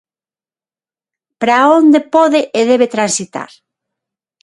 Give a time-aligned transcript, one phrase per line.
[1.39, 3.51] Para onde pode e debe transitar?